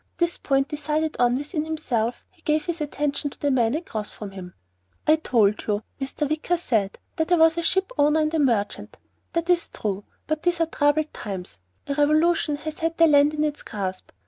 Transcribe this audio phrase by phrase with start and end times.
[0.17, 4.31] This point decided on within himself, he gave his attention to the man across from
[4.31, 4.55] him.
[5.05, 6.27] "I told you," Mr.
[6.27, 8.97] Wicker said, "that I was a shipowner and a merchant.
[9.33, 10.03] That is true.
[10.25, 11.59] But these are troubled times.
[11.85, 14.09] A revolution has had the land in its grasp.